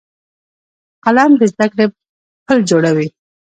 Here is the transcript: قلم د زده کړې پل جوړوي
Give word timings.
قلم 1.05 1.31
د 1.39 1.41
زده 1.51 1.65
کړې 1.71 1.85
پل 2.45 2.57
جوړوي 2.69 3.07